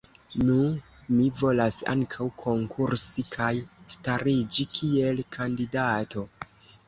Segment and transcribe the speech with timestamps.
[0.45, 0.53] Nu
[1.17, 3.51] mi volas ankaŭ konkursi kaj
[3.97, 6.25] stariĝi kiel kandidato.